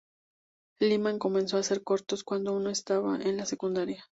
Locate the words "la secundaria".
3.37-4.03